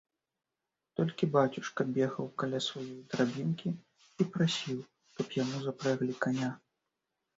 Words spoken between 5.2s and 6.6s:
яму запрэглі каня.